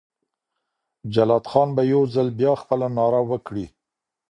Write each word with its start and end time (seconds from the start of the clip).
جلات 1.13 1.45
خان 1.51 1.69
به 1.75 1.83
یو 1.93 2.01
ځل 2.13 2.27
بیا 2.39 2.53
خپله 2.61 2.87
ناره 2.97 3.21
وکړي. 3.29 3.65